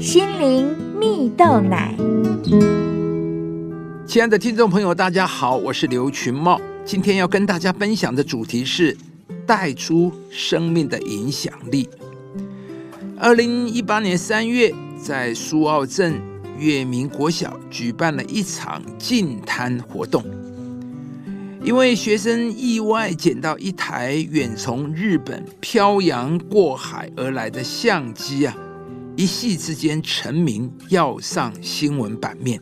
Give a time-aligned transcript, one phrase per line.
[0.00, 1.94] 心灵蜜豆奶。
[4.06, 6.58] 亲爱的听众朋友，大家好，我是刘群茂。
[6.86, 8.96] 今天要跟大家分享的主题是
[9.44, 11.86] 带出生命的影响力。
[13.18, 16.18] 二零一八年三月，在苏澳镇
[16.58, 20.24] 月明国小举办了一场净滩活动。
[21.62, 28.56] 一位学生意外捡到一台远从日本漂洋过海而来的相机啊，
[29.20, 32.58] 一夕之间成名，要上新闻版面。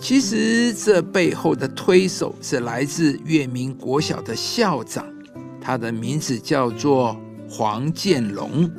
[0.00, 5.04] 其实这背后的推手是来自月明国小的校长，
[5.60, 8.70] 他的名字叫做黄建龙。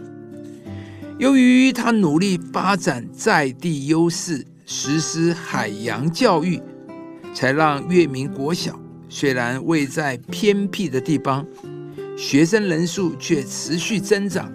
[1.19, 6.61] 由于他努力发展在地优势，实施海洋教育。
[7.33, 11.45] 才让月明国小虽然位在偏僻的地方，
[12.17, 14.49] 学生人数却持续增长，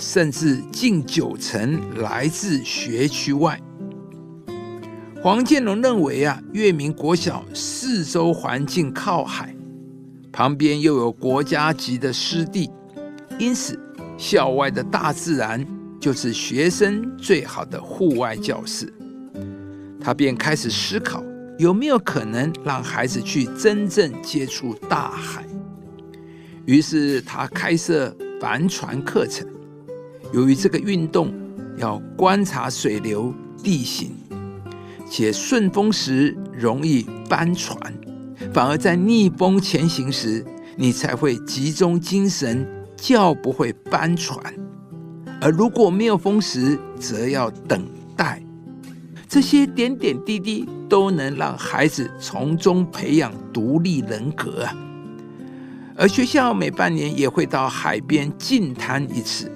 [0.00, 3.60] 甚至近九成来自学区外。
[5.22, 9.54] 黄建龙认为啊，月明国小四周环境靠海，
[10.32, 12.70] 旁边又有国家级的湿地，
[13.38, 13.78] 因此
[14.16, 15.64] 校外的大自然
[16.00, 18.90] 就是学生最好的户外教室。
[20.00, 21.22] 他便开始思考。
[21.58, 25.44] 有没有可能让孩子去真正接触大海？
[26.64, 29.46] 于是他开设帆船课程。
[30.32, 31.32] 由于这个运动
[31.76, 34.12] 要观察水流、地形，
[35.08, 37.76] 且顺风时容易翻船，
[38.52, 40.44] 反而在逆风前行时，
[40.76, 44.40] 你才会集中精神，较不会翻船。
[45.40, 47.84] 而如果没有风时，则要等
[48.16, 48.42] 待。
[49.28, 54.74] 这些点点滴滴都能让孩子从中培养独立人格啊！
[55.96, 59.50] 而学校每半年也会到海边净滩一次，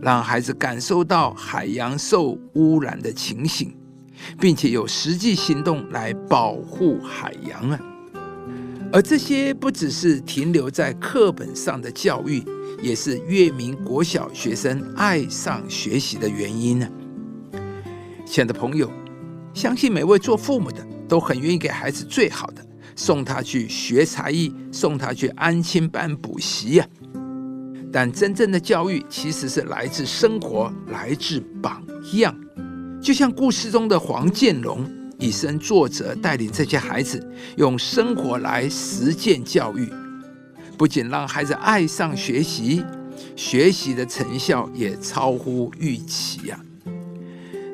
[0.00, 3.74] 让孩子感受到海洋受污染的情形，
[4.40, 7.80] 并且有实际行动来保护海洋啊！
[8.90, 12.42] 而这些不只是停留在课本上的教育，
[12.80, 16.88] 也是月明国小学生爱上学习的原因呢。
[18.24, 18.90] 亲爱的朋友，
[19.52, 22.64] 相信每位做父母的都很愿意给孩子最好的，
[22.94, 26.86] 送他去学才艺，送他去安亲班补习呀。
[27.92, 31.82] 但真正的教育其实是来自生活，来自榜
[32.14, 32.34] 样。
[33.00, 34.84] 就像故事中的黄建龙，
[35.18, 37.24] 以身作则，带领这些孩子
[37.56, 39.88] 用生活来实践教育，
[40.76, 42.84] 不仅让孩子爱上学习，
[43.36, 46.60] 学习的成效也超乎预期呀。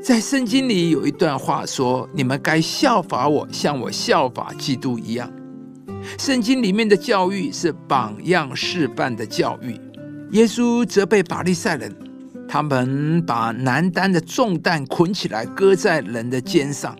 [0.02, 5.32] 在圣经里有一段话说：“你们该效法我，像我效法基督一样。”
[6.18, 9.74] 圣经里面的教育是榜样示范的教育。
[10.34, 11.94] 耶稣责备法利赛人，
[12.48, 16.96] 他们把难担的重担捆起来搁在人的肩上，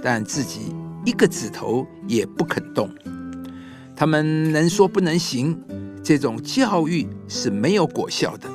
[0.00, 0.72] 但自己
[1.04, 2.88] 一个指头也不肯动。
[3.96, 5.60] 他们能说不能行，
[6.00, 8.48] 这种教育是没有果效的。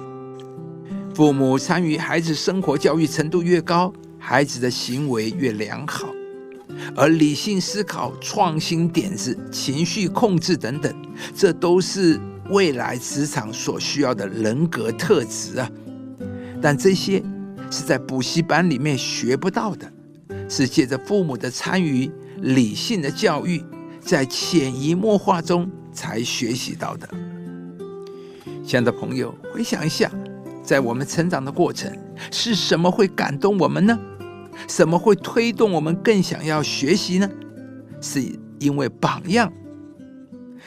[1.13, 6.07] 父母参与孩子生活教育程度越高，孩子的行为越良好，
[6.95, 10.95] 而理性思考、创新点子、情绪控制等等，
[11.35, 12.17] 这都是
[12.49, 15.69] 未来职场所需要的人格特质啊。
[16.61, 17.23] 但这些
[17.71, 19.91] 是在补习班里面学不到的，
[20.49, 22.11] 是借着父母的参与、
[22.41, 23.63] 理性的教育，
[23.99, 27.07] 在潜移默化中才学习到的。
[28.65, 30.11] 亲爱的朋友，回想一下。
[30.61, 31.91] 在我们成长的过程，
[32.29, 33.97] 是什么会感动我们呢？
[34.67, 37.27] 什么会推动我们更想要学习呢？
[38.01, 38.23] 是
[38.59, 39.51] 因为榜样。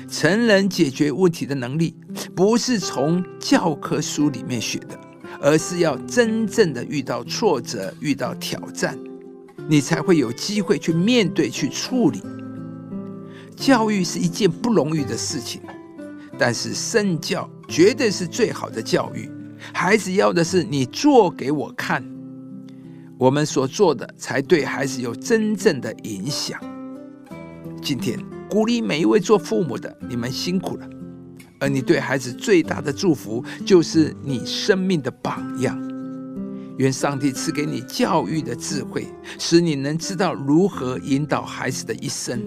[0.08, 1.94] 成人解决问题的能力，
[2.34, 4.98] 不是从教科书里面学的，
[5.40, 8.98] 而是要真正的遇到挫折、遇到挑战，
[9.68, 12.22] 你才会有机会去面对、去处理。
[13.54, 15.60] 教育是一件不容易的事情，
[16.38, 19.30] 但是身教绝对是最好的教育。
[19.72, 22.02] 孩子要的是你做给我看，
[23.16, 26.58] 我们所做的才对孩子有真正的影响。
[27.80, 28.18] 今天
[28.52, 30.86] 鼓励每一位做父母的，你们辛苦了。
[31.58, 35.80] 而你对孩子最大的祝福，就是你生命的榜样。
[36.76, 39.06] 愿上帝赐给你教育的智慧，
[39.38, 42.42] 使你能知道如何引导孩子的一生。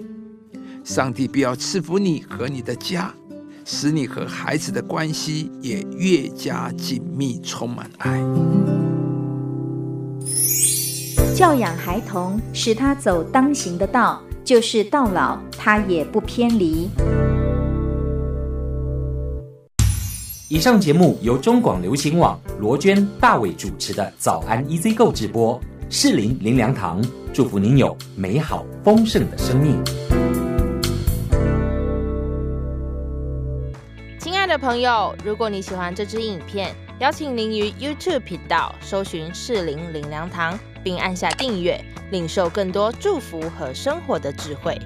[0.84, 3.12] 上帝必要赐福你和你的家。
[3.64, 8.22] 使你和孩子的关系也越加紧密，充满爱。
[11.34, 16.88] 教养孩童，使他走当行的道，就是到老他也不偏离。
[20.48, 25.60] 以上节目由中广流行网罗娟、大伟主持的《早安 EZ 购》直播，
[25.90, 27.04] 适林林良堂
[27.34, 29.82] 祝福您有美好丰盛的生命。
[34.20, 44.78] 亲爱的朋友，如果你喜欢这支影片，邀请您于 YouTube 频道搜寻适林林良堂，并按下订阅，领受更多祝福和生活的智慧。